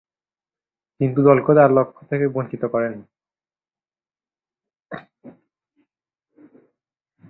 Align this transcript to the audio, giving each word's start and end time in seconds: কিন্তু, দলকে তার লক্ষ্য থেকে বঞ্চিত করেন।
কিন্তু, 1.01 1.19
দলকে 1.23 1.51
তার 1.55 1.69
লক্ষ্য 1.71 2.01
থেকে 2.09 2.25
বঞ্চিত 2.27 2.63
করেন। 2.65 2.93